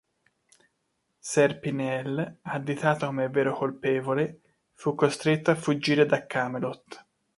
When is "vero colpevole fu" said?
3.29-4.95